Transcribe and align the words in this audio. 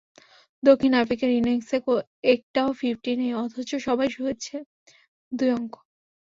দক্ষিণ 0.63 0.91
আফ্রিকার 0.95 1.29
ইনিংসে 1.31 1.77
একটাও 2.31 2.69
ফিফটি 2.73 3.11
নেই, 3.17 3.31
অথচ 3.35 3.69
সবাই 3.87 4.07
ছুঁয়েছে 4.09 4.55
দুই 5.31 5.49
অঙ্ক। 5.51 5.73